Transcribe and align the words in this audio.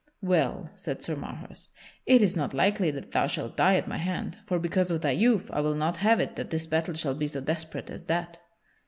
"Well," 0.23 0.71
said 0.77 1.03
Sir 1.03 1.15
Marhaus, 1.15 1.69
"it 2.07 2.23
is 2.23 2.35
not 2.35 2.55
likely 2.55 2.89
that 2.89 3.11
thou 3.11 3.27
shalt 3.27 3.55
die 3.55 3.75
at 3.75 3.87
my 3.87 3.97
hand. 3.99 4.39
For 4.47 4.57
because 4.57 4.89
of 4.89 5.01
thy 5.01 5.11
youth 5.11 5.47
I 5.53 5.61
will 5.61 5.75
not 5.75 5.97
have 5.97 6.19
it 6.19 6.35
that 6.37 6.49
this 6.49 6.65
battle 6.65 6.95
shall 6.95 7.13
be 7.13 7.27
so 7.27 7.39
desperate 7.39 7.91
as 7.91 8.05
that." 8.07 8.39